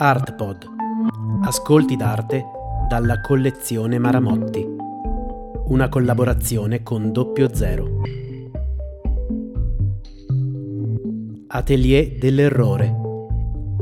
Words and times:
ArtPod. 0.00 0.64
Ascolti 1.42 1.96
d'arte 1.96 2.44
dalla 2.88 3.20
collezione 3.20 3.98
Maramotti. 3.98 4.64
Una 5.66 5.88
collaborazione 5.88 6.84
con 6.84 7.10
Doppio 7.10 7.52
Zero. 7.52 8.02
Atelier 11.48 12.16
dell'errore. 12.16 12.94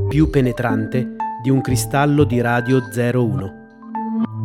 Più 0.07 0.31
penetrante 0.31 1.17
di 1.43 1.51
un 1.51 1.61
cristallo 1.61 2.23
di 2.23 2.41
radio 2.41 2.79
01. 2.79 3.53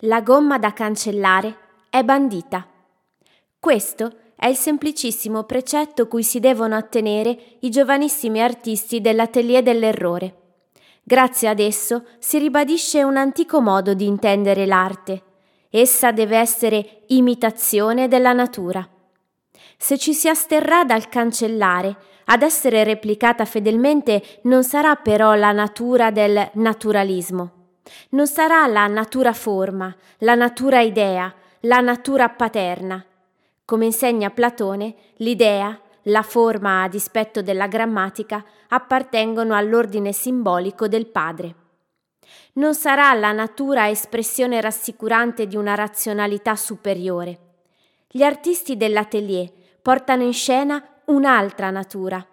La 0.04 0.22
gomma 0.22 0.56
da 0.56 0.72
cancellare 0.72 1.54
è 1.90 2.02
bandita. 2.02 2.66
Questo 3.58 4.10
è 4.34 4.46
il 4.46 4.56
semplicissimo 4.56 5.42
precetto 5.42 6.08
cui 6.08 6.22
si 6.22 6.40
devono 6.40 6.74
attenere 6.74 7.36
i 7.60 7.68
giovanissimi 7.68 8.40
artisti 8.40 9.02
dell'atelier 9.02 9.62
dell'errore. 9.62 10.36
Grazie 11.02 11.48
ad 11.48 11.58
esso 11.58 12.04
si 12.18 12.38
ribadisce 12.38 13.02
un 13.02 13.18
antico 13.18 13.60
modo 13.60 13.92
di 13.92 14.06
intendere 14.06 14.64
l'arte. 14.64 15.22
Essa 15.68 16.12
deve 16.12 16.38
essere 16.38 17.02
imitazione 17.08 18.08
della 18.08 18.32
natura. 18.32 18.88
Se 19.76 19.98
ci 19.98 20.14
si 20.14 20.30
asterrà 20.30 20.82
dal 20.82 21.10
cancellare, 21.10 21.94
ad 22.24 22.40
essere 22.40 22.84
replicata 22.84 23.44
fedelmente 23.44 24.22
non 24.44 24.64
sarà 24.64 24.96
però 24.96 25.34
la 25.34 25.52
natura 25.52 26.10
del 26.10 26.48
naturalismo 26.54 27.58
non 28.10 28.26
sarà 28.26 28.66
la 28.66 28.86
natura 28.86 29.32
forma, 29.32 29.94
la 30.18 30.34
natura 30.34 30.80
idea, 30.80 31.32
la 31.60 31.80
natura 31.80 32.28
paterna. 32.28 33.04
Come 33.64 33.84
insegna 33.84 34.30
Platone, 34.30 34.94
l'idea, 35.16 35.78
la 36.04 36.22
forma 36.22 36.82
a 36.82 36.88
dispetto 36.88 37.42
della 37.42 37.66
grammatica 37.66 38.44
appartengono 38.68 39.54
all'ordine 39.54 40.12
simbolico 40.12 40.88
del 40.88 41.06
padre. 41.06 41.54
Non 42.54 42.74
sarà 42.74 43.12
la 43.14 43.32
natura 43.32 43.88
espressione 43.88 44.60
rassicurante 44.60 45.46
di 45.46 45.56
una 45.56 45.74
razionalità 45.74 46.56
superiore. 46.56 47.38
Gli 48.08 48.22
artisti 48.22 48.76
dell'atelier 48.76 49.50
portano 49.80 50.22
in 50.22 50.32
scena 50.32 50.82
un'altra 51.06 51.70
natura. 51.70 52.24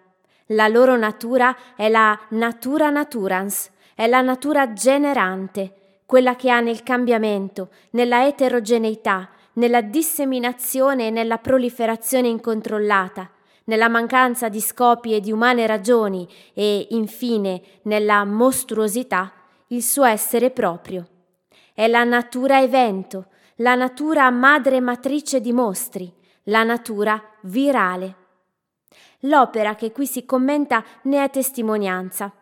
La 0.52 0.66
loro 0.66 0.96
natura 0.96 1.56
è 1.76 1.88
la 1.88 2.18
natura 2.30 2.90
naturans, 2.90 3.70
è 3.98 4.06
la 4.06 4.20
natura 4.20 4.72
generante, 4.72 6.02
quella 6.06 6.36
che 6.36 6.50
ha 6.50 6.60
nel 6.60 6.84
cambiamento, 6.84 7.70
nella 7.90 8.28
eterogeneità, 8.28 9.28
nella 9.54 9.80
disseminazione 9.80 11.08
e 11.08 11.10
nella 11.10 11.38
proliferazione 11.38 12.28
incontrollata, 12.28 13.28
nella 13.64 13.88
mancanza 13.88 14.48
di 14.48 14.60
scopi 14.60 15.16
e 15.16 15.20
di 15.20 15.32
umane 15.32 15.66
ragioni 15.66 16.28
e, 16.54 16.86
infine, 16.90 17.60
nella 17.82 18.24
mostruosità, 18.24 19.32
il 19.68 19.82
suo 19.82 20.04
essere 20.04 20.52
proprio. 20.52 21.04
È 21.74 21.88
la 21.88 22.04
natura 22.04 22.62
evento, 22.62 23.26
la 23.56 23.74
natura 23.74 24.30
madre 24.30 24.78
matrice 24.78 25.40
di 25.40 25.52
mostri, 25.52 26.14
la 26.44 26.62
natura 26.62 27.20
virale. 27.40 28.14
L'opera 29.22 29.74
che 29.74 29.90
qui 29.90 30.06
si 30.06 30.24
commenta 30.24 30.84
ne 31.02 31.24
è 31.24 31.30
testimonianza. 31.30 32.32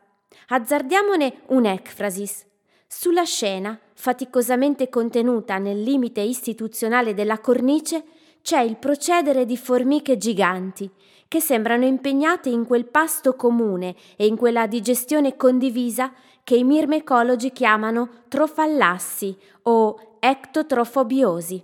Azzardiamone 0.48 1.40
un'ecfrasis. 1.46 2.44
Sulla 2.86 3.24
scena, 3.24 3.78
faticosamente 3.94 4.88
contenuta 4.88 5.58
nel 5.58 5.82
limite 5.82 6.20
istituzionale 6.20 7.14
della 7.14 7.40
cornice, 7.40 8.04
c'è 8.42 8.60
il 8.60 8.76
procedere 8.76 9.44
di 9.44 9.56
formiche 9.56 10.16
giganti, 10.16 10.88
che 11.26 11.40
sembrano 11.40 11.84
impegnate 11.84 12.48
in 12.48 12.64
quel 12.64 12.86
pasto 12.86 13.34
comune 13.34 13.96
e 14.16 14.26
in 14.26 14.36
quella 14.36 14.68
digestione 14.68 15.36
condivisa 15.36 16.12
che 16.44 16.54
i 16.54 16.62
mirmecologi 16.62 17.50
chiamano 17.50 18.22
trofallassi 18.28 19.36
o 19.62 20.18
ectotrofobiosi, 20.20 21.60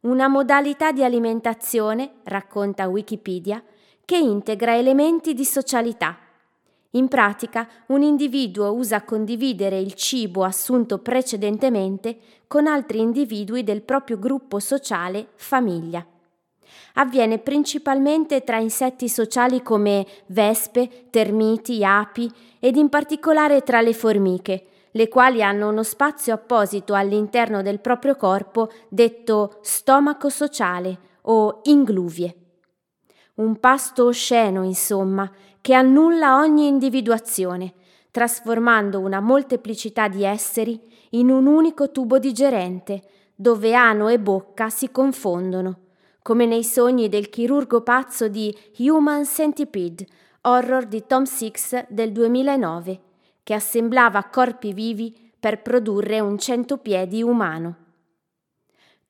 una 0.00 0.28
modalità 0.28 0.92
di 0.92 1.02
alimentazione, 1.02 2.16
racconta 2.24 2.88
Wikipedia, 2.88 3.62
che 4.04 4.18
integra 4.18 4.76
elementi 4.76 5.32
di 5.32 5.46
socialità 5.46 6.18
in 6.92 7.08
pratica, 7.08 7.68
un 7.88 8.02
individuo 8.02 8.72
usa 8.72 9.02
condividere 9.02 9.78
il 9.78 9.92
cibo 9.92 10.42
assunto 10.42 10.98
precedentemente 10.98 12.18
con 12.46 12.66
altri 12.66 13.00
individui 13.00 13.62
del 13.62 13.82
proprio 13.82 14.18
gruppo 14.18 14.58
sociale 14.58 15.28
famiglia. 15.34 16.06
Avviene 16.94 17.38
principalmente 17.38 18.42
tra 18.42 18.58
insetti 18.58 19.08
sociali 19.08 19.62
come 19.62 20.06
vespe, 20.26 21.08
termiti, 21.10 21.84
api 21.84 22.32
ed 22.58 22.76
in 22.76 22.88
particolare 22.88 23.62
tra 23.62 23.82
le 23.82 23.92
formiche, 23.92 24.66
le 24.92 25.08
quali 25.08 25.42
hanno 25.42 25.68
uno 25.68 25.82
spazio 25.82 26.32
apposito 26.32 26.94
all'interno 26.94 27.60
del 27.60 27.80
proprio 27.80 28.16
corpo 28.16 28.70
detto 28.88 29.58
stomaco 29.60 30.30
sociale 30.30 30.98
o 31.22 31.60
ingluvie. 31.64 32.34
Un 33.34 33.60
pasto 33.60 34.06
osceno, 34.06 34.64
insomma, 34.64 35.30
che 35.68 35.74
annulla 35.74 36.38
ogni 36.38 36.66
individuazione, 36.66 37.74
trasformando 38.10 39.00
una 39.00 39.20
molteplicità 39.20 40.08
di 40.08 40.24
esseri 40.24 40.80
in 41.10 41.28
un 41.28 41.44
unico 41.44 41.90
tubo 41.90 42.18
digerente, 42.18 43.02
dove 43.34 43.74
ano 43.74 44.08
e 44.08 44.18
bocca 44.18 44.70
si 44.70 44.90
confondono, 44.90 45.80
come 46.22 46.46
nei 46.46 46.64
sogni 46.64 47.10
del 47.10 47.28
chirurgo 47.28 47.82
pazzo 47.82 48.28
di 48.28 48.50
Human 48.78 49.26
Centipede, 49.26 50.06
horror 50.40 50.86
di 50.86 51.04
Tom 51.06 51.24
Six 51.24 51.84
del 51.90 52.12
2009, 52.12 53.00
che 53.42 53.52
assemblava 53.52 54.24
corpi 54.24 54.72
vivi 54.72 55.14
per 55.38 55.60
produrre 55.60 56.18
un 56.20 56.38
centopiedi 56.38 57.22
umano. 57.22 57.76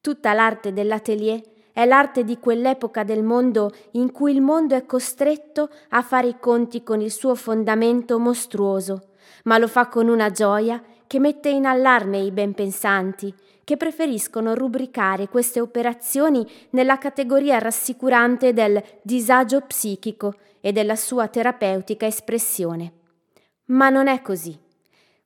Tutta 0.01 0.33
l'arte 0.33 0.73
dell'atelier 0.73 1.41
è 1.79 1.85
l'arte 1.85 2.25
di 2.25 2.41
quell'epoca 2.41 3.05
del 3.05 3.23
mondo 3.23 3.73
in 3.93 4.11
cui 4.11 4.33
il 4.33 4.41
mondo 4.41 4.75
è 4.75 4.85
costretto 4.85 5.71
a 5.91 6.03
fare 6.03 6.27
i 6.27 6.37
conti 6.41 6.83
con 6.83 7.01
il 7.01 7.13
suo 7.13 7.37
fondamento 7.37 8.19
mostruoso, 8.19 9.11
ma 9.45 9.59
lo 9.59 9.69
fa 9.69 9.87
con 9.87 10.09
una 10.09 10.29
gioia 10.33 10.83
che 11.07 11.21
mette 11.21 11.51
in 11.51 11.67
allarme 11.67 12.19
i 12.19 12.33
ben 12.33 12.53
pensanti, 12.53 13.33
che 13.63 13.77
preferiscono 13.77 14.57
rubricare 14.57 15.29
queste 15.29 15.61
operazioni 15.61 16.45
nella 16.71 16.99
categoria 16.99 17.59
rassicurante 17.59 18.53
del 18.53 18.83
disagio 19.01 19.61
psichico 19.61 20.35
e 20.61 20.73
della 20.73 20.97
sua 20.97 21.29
terapeutica 21.29 22.07
espressione. 22.07 22.93
Ma 23.67 23.89
non 23.89 24.09
è 24.09 24.21
così. 24.21 24.59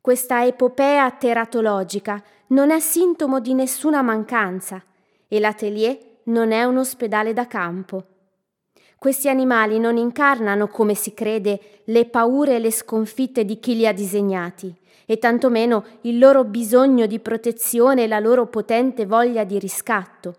Questa 0.03 0.45
epopea 0.45 1.11
teratologica 1.13 2.23
non 2.49 2.71
è 2.71 2.79
sintomo 2.79 3.41
di 3.41 3.55
nessuna 3.55 4.03
mancanza 4.03 4.85
e 5.27 5.41
l'atelier 5.41 6.11
non 6.25 6.53
è 6.53 6.65
un 6.65 6.79
ospedale 6.79 7.33
da 7.33 7.47
campo. 7.47 8.05
Questi 8.99 9.29
animali 9.29 9.81
non 9.81 9.97
incarnano, 9.97 10.69
come 10.69 10.95
si 10.95 11.13
crede, 11.13 11.83
le 11.85 12.07
paure 12.07 12.55
e 12.55 12.59
le 12.61 12.71
sconfitte 12.71 13.45
di 13.45 13.59
chi 13.59 13.75
li 13.75 13.87
ha 13.87 13.93
disegnati, 13.93 14.73
e 15.07 15.19
tantomeno 15.19 15.85
il 16.03 16.19
loro 16.19 16.45
bisogno 16.45 17.07
di 17.07 17.19
protezione 17.19 18.05
e 18.05 18.07
la 18.07 18.21
loro 18.21 18.47
potente 18.47 19.05
voglia 19.05 19.43
di 19.43 19.59
riscatto. 19.59 20.37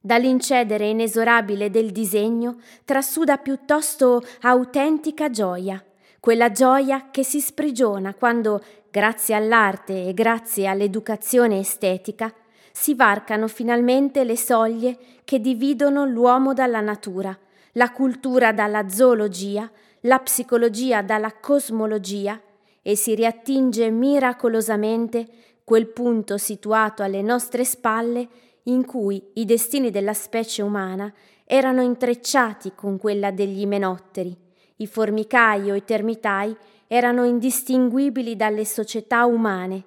Dall'incedere 0.00 0.86
inesorabile 0.86 1.70
del 1.70 1.90
disegno 1.90 2.58
trasuda 2.84 3.36
piuttosto 3.38 4.22
autentica 4.42 5.28
gioia, 5.28 5.84
quella 6.20 6.52
gioia 6.52 7.08
che 7.10 7.24
si 7.24 7.40
sprigiona 7.40 8.14
quando, 8.14 8.62
grazie 8.90 9.34
all'arte 9.34 10.06
e 10.06 10.14
grazie 10.14 10.68
all'educazione 10.68 11.58
estetica, 11.58 12.32
si 12.80 12.94
varcano 12.94 13.48
finalmente 13.48 14.22
le 14.22 14.36
soglie 14.36 14.96
che 15.24 15.40
dividono 15.40 16.04
l'uomo 16.04 16.54
dalla 16.54 16.80
natura, 16.80 17.36
la 17.72 17.90
cultura 17.90 18.52
dalla 18.52 18.88
zoologia, 18.88 19.68
la 20.02 20.20
psicologia 20.20 21.02
dalla 21.02 21.32
cosmologia 21.32 22.40
e 22.80 22.94
si 22.94 23.16
riattinge 23.16 23.90
miracolosamente 23.90 25.26
quel 25.64 25.88
punto 25.88 26.38
situato 26.38 27.02
alle 27.02 27.20
nostre 27.20 27.64
spalle 27.64 28.28
in 28.62 28.84
cui 28.86 29.20
i 29.34 29.44
destini 29.44 29.90
della 29.90 30.14
specie 30.14 30.62
umana 30.62 31.12
erano 31.46 31.82
intrecciati 31.82 32.74
con 32.76 32.96
quella 32.96 33.32
degli 33.32 33.58
imenotteri. 33.58 34.36
I 34.76 34.86
formicai 34.86 35.68
o 35.72 35.74
i 35.74 35.82
termitai 35.82 36.56
erano 36.86 37.24
indistinguibili 37.24 38.36
dalle 38.36 38.64
società 38.64 39.24
umane 39.24 39.82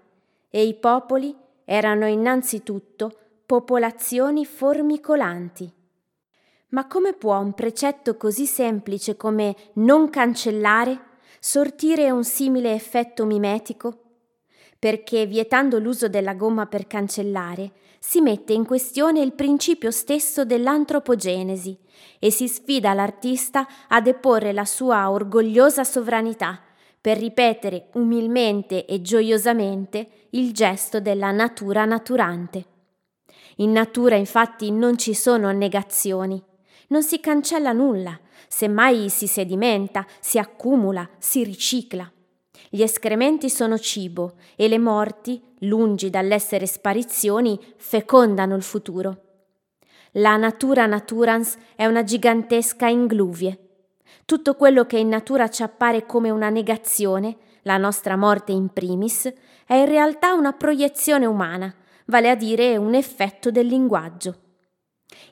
e 0.49 0.65
i 0.65 0.73
popoli 0.73 1.33
erano 1.71 2.05
innanzitutto 2.05 3.13
popolazioni 3.45 4.45
formicolanti. 4.45 5.71
Ma 6.71 6.85
come 6.85 7.13
può 7.13 7.39
un 7.39 7.53
precetto 7.53 8.17
così 8.17 8.45
semplice 8.45 9.15
come 9.15 9.55
non 9.75 10.09
cancellare 10.09 10.99
sortire 11.39 12.11
un 12.11 12.25
simile 12.25 12.73
effetto 12.73 13.25
mimetico? 13.25 13.99
Perché 14.77 15.25
vietando 15.25 15.79
l'uso 15.79 16.09
della 16.09 16.33
gomma 16.33 16.65
per 16.65 16.87
cancellare, 16.87 17.71
si 17.99 18.19
mette 18.19 18.51
in 18.51 18.65
questione 18.65 19.21
il 19.21 19.31
principio 19.31 19.91
stesso 19.91 20.43
dell'antropogenesi 20.43 21.77
e 22.19 22.31
si 22.31 22.49
sfida 22.49 22.93
l'artista 22.93 23.65
a 23.87 24.01
deporre 24.01 24.51
la 24.51 24.65
sua 24.65 25.09
orgogliosa 25.09 25.85
sovranità 25.85 26.59
per 27.01 27.17
ripetere 27.17 27.87
umilmente 27.93 28.85
e 28.85 29.01
gioiosamente 29.01 30.27
il 30.31 30.53
gesto 30.53 31.01
della 31.01 31.31
natura 31.31 31.83
naturante. 31.85 32.65
In 33.57 33.71
natura 33.71 34.15
infatti 34.15 34.71
non 34.71 34.97
ci 34.97 35.15
sono 35.15 35.51
negazioni, 35.51 36.41
non 36.87 37.03
si 37.03 37.19
cancella 37.19 37.71
nulla, 37.71 38.17
semmai 38.47 39.09
si 39.09 39.25
sedimenta, 39.25 40.05
si 40.19 40.37
accumula, 40.37 41.09
si 41.17 41.43
ricicla. 41.43 42.09
Gli 42.69 42.83
escrementi 42.83 43.49
sono 43.49 43.77
cibo 43.79 44.35
e 44.55 44.67
le 44.67 44.77
morti, 44.77 45.41
lungi 45.59 46.09
dall'essere 46.09 46.67
sparizioni, 46.67 47.59
fecondano 47.77 48.55
il 48.55 48.63
futuro. 48.63 49.23
La 50.15 50.35
natura 50.37 50.85
naturans 50.85 51.57
è 51.75 51.85
una 51.85 52.03
gigantesca 52.03 52.87
ingluvie. 52.87 53.70
Tutto 54.25 54.55
quello 54.55 54.85
che 54.85 54.97
in 54.97 55.09
natura 55.09 55.49
ci 55.49 55.63
appare 55.63 56.05
come 56.05 56.29
una 56.29 56.49
negazione, 56.49 57.37
la 57.63 57.77
nostra 57.77 58.15
morte 58.15 58.51
in 58.51 58.69
primis, 58.69 59.31
è 59.65 59.75
in 59.75 59.85
realtà 59.85 60.33
una 60.33 60.53
proiezione 60.53 61.25
umana, 61.25 61.73
vale 62.05 62.29
a 62.29 62.35
dire 62.35 62.77
un 62.77 62.93
effetto 62.93 63.51
del 63.51 63.67
linguaggio. 63.67 64.35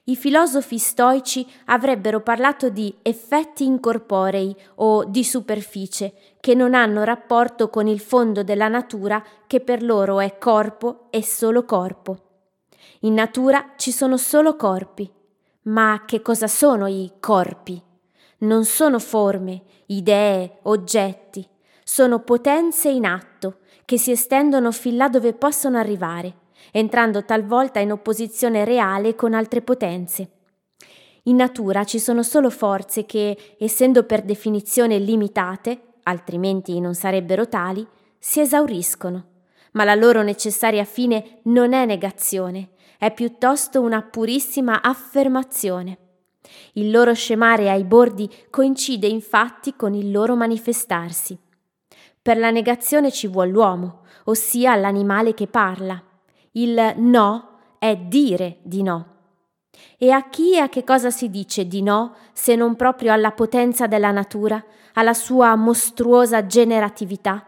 I 0.05 0.15
filosofi 0.15 0.77
stoici 0.77 1.47
avrebbero 1.65 2.21
parlato 2.21 2.69
di 2.69 2.93
effetti 3.01 3.63
incorporei 3.63 4.55
o 4.75 5.05
di 5.05 5.23
superficie 5.23 6.13
che 6.39 6.55
non 6.55 6.73
hanno 6.73 7.03
rapporto 7.03 7.69
con 7.69 7.87
il 7.87 7.99
fondo 7.99 8.43
della 8.43 8.67
natura 8.67 9.23
che 9.47 9.61
per 9.61 9.83
loro 9.83 10.19
è 10.19 10.37
corpo 10.37 11.07
e 11.09 11.23
solo 11.23 11.63
corpo. 11.63 12.17
In 13.01 13.13
natura 13.13 13.73
ci 13.77 13.91
sono 13.91 14.17
solo 14.17 14.55
corpi. 14.55 15.09
Ma 15.63 16.03
che 16.05 16.21
cosa 16.21 16.47
sono 16.47 16.87
i 16.87 17.11
corpi? 17.19 17.81
Non 18.39 18.65
sono 18.65 18.99
forme, 18.99 19.63
idee, 19.87 20.59
oggetti, 20.63 21.47
sono 21.83 22.19
potenze 22.19 22.89
in 22.89 23.05
atto 23.05 23.59
che 23.85 23.97
si 23.97 24.11
estendono 24.11 24.71
fin 24.71 24.97
là 24.97 25.09
dove 25.09 25.33
possono 25.33 25.77
arrivare 25.77 26.47
entrando 26.71 27.25
talvolta 27.25 27.79
in 27.79 27.91
opposizione 27.91 28.65
reale 28.65 29.15
con 29.15 29.33
altre 29.33 29.61
potenze. 29.61 30.31
In 31.23 31.35
natura 31.35 31.83
ci 31.83 31.99
sono 31.99 32.23
solo 32.23 32.49
forze 32.49 33.05
che, 33.05 33.55
essendo 33.59 34.03
per 34.03 34.23
definizione 34.23 34.97
limitate, 34.97 35.81
altrimenti 36.03 36.79
non 36.79 36.95
sarebbero 36.95 37.47
tali, 37.47 37.85
si 38.17 38.39
esauriscono, 38.39 39.25
ma 39.73 39.83
la 39.83 39.95
loro 39.95 40.21
necessaria 40.23 40.85
fine 40.85 41.39
non 41.43 41.73
è 41.73 41.85
negazione, 41.85 42.69
è 42.97 43.13
piuttosto 43.13 43.81
una 43.81 44.01
purissima 44.01 44.81
affermazione. 44.81 45.97
Il 46.73 46.91
loro 46.91 47.13
scemare 47.13 47.69
ai 47.69 47.83
bordi 47.83 48.29
coincide 48.49 49.07
infatti 49.07 49.75
con 49.75 49.93
il 49.93 50.11
loro 50.11 50.35
manifestarsi. 50.35 51.37
Per 52.21 52.37
la 52.37 52.51
negazione 52.51 53.11
ci 53.11 53.27
vuole 53.27 53.51
l'uomo, 53.51 54.01
ossia 54.25 54.75
l'animale 54.75 55.33
che 55.33 55.47
parla. 55.47 56.01
Il 56.51 56.93
no 56.97 57.49
è 57.79 57.95
dire 57.95 58.59
di 58.63 58.83
no. 58.83 59.17
E 59.97 60.11
a 60.11 60.29
chi 60.29 60.53
e 60.53 60.59
a 60.59 60.69
che 60.69 60.83
cosa 60.83 61.09
si 61.09 61.29
dice 61.29 61.67
di 61.67 61.81
no 61.81 62.15
se 62.33 62.55
non 62.55 62.75
proprio 62.75 63.13
alla 63.13 63.31
potenza 63.31 63.87
della 63.87 64.11
natura, 64.11 64.63
alla 64.93 65.13
sua 65.13 65.55
mostruosa 65.55 66.45
generatività? 66.45 67.45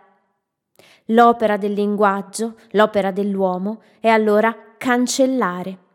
L'opera 1.06 1.58
del 1.58 1.74
linguaggio, 1.74 2.56
l'opera 2.72 3.12
dell'uomo, 3.12 3.82
è 4.00 4.08
allora 4.08 4.56
cancellare. 4.78 5.90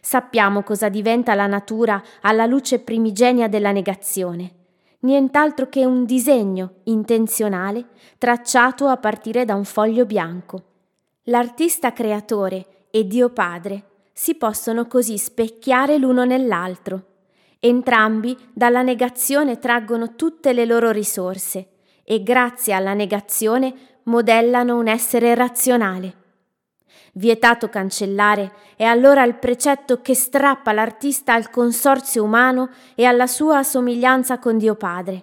Sappiamo 0.00 0.62
cosa 0.62 0.88
diventa 0.88 1.34
la 1.34 1.46
natura 1.46 2.02
alla 2.22 2.46
luce 2.46 2.78
primigenia 2.80 3.48
della 3.48 3.72
negazione. 3.72 4.52
Nient'altro 5.00 5.68
che 5.68 5.84
un 5.84 6.04
disegno 6.04 6.76
intenzionale 6.84 7.86
tracciato 8.18 8.86
a 8.86 8.96
partire 8.96 9.44
da 9.44 9.54
un 9.54 9.64
foglio 9.64 10.06
bianco. 10.06 10.62
L'artista 11.24 11.92
creatore 11.92 12.86
e 12.90 13.06
Dio 13.06 13.30
Padre 13.30 13.84
si 14.12 14.36
possono 14.36 14.86
così 14.86 15.18
specchiare 15.18 15.98
l'uno 15.98 16.24
nell'altro. 16.24 17.06
Entrambi 17.58 18.36
dalla 18.52 18.82
negazione 18.82 19.58
traggono 19.58 20.14
tutte 20.14 20.52
le 20.52 20.64
loro 20.64 20.90
risorse 20.90 21.68
e 22.04 22.22
grazie 22.22 22.72
alla 22.74 22.94
negazione 22.94 23.74
modellano 24.04 24.76
un 24.76 24.86
essere 24.86 25.34
razionale. 25.34 26.23
Vietato 27.16 27.68
cancellare 27.68 28.50
è 28.74 28.82
allora 28.82 29.22
il 29.22 29.36
precetto 29.36 30.00
che 30.00 30.14
strappa 30.14 30.72
l'artista 30.72 31.32
al 31.32 31.48
consorzio 31.48 32.24
umano 32.24 32.70
e 32.96 33.04
alla 33.04 33.28
sua 33.28 33.62
somiglianza 33.62 34.40
con 34.40 34.58
Dio 34.58 34.74
Padre, 34.74 35.22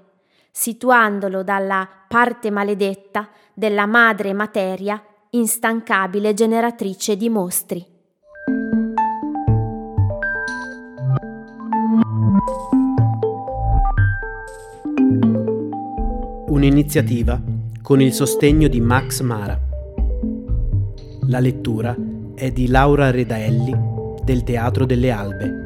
situandolo 0.51 1.43
dalla 1.43 1.85
parte 2.07 2.49
maledetta 2.49 3.27
della 3.53 3.85
madre 3.87 4.31
materia 4.31 5.03
instancabile 5.31 6.33
generatrice 6.33 7.17
di 7.17 7.27
mostri. 7.27 7.85
Un'iniziativa 16.47 17.37
con 17.81 17.99
il 17.99 18.13
sostegno 18.13 18.69
di 18.69 18.79
Max 18.79 19.19
Mara. 19.19 19.70
La 21.31 21.39
lettura 21.39 21.95
è 22.35 22.51
di 22.51 22.67
Laura 22.67 23.09
Redaelli 23.09 23.73
del 24.21 24.43
Teatro 24.43 24.85
delle 24.85 25.11
Albe 25.11 25.60